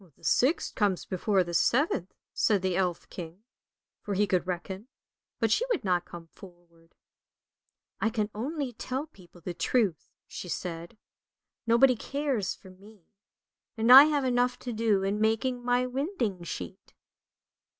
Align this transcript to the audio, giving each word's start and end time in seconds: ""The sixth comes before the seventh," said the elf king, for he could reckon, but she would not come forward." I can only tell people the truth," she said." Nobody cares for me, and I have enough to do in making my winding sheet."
""The 0.17 0.23
sixth 0.23 0.73
comes 0.73 1.05
before 1.05 1.43
the 1.43 1.53
seventh," 1.53 2.11
said 2.33 2.63
the 2.63 2.75
elf 2.75 3.07
king, 3.11 3.43
for 4.01 4.15
he 4.15 4.25
could 4.25 4.47
reckon, 4.47 4.87
but 5.39 5.51
she 5.51 5.63
would 5.69 5.83
not 5.85 6.05
come 6.05 6.25
forward." 6.25 6.95
I 8.01 8.09
can 8.09 8.31
only 8.33 8.73
tell 8.73 9.05
people 9.05 9.41
the 9.41 9.53
truth," 9.53 10.09
she 10.25 10.49
said." 10.49 10.97
Nobody 11.67 11.95
cares 11.95 12.55
for 12.55 12.71
me, 12.71 13.03
and 13.77 13.91
I 13.91 14.05
have 14.05 14.25
enough 14.25 14.57
to 14.61 14.73
do 14.73 15.03
in 15.03 15.21
making 15.21 15.63
my 15.63 15.85
winding 15.85 16.41
sheet." 16.45 16.95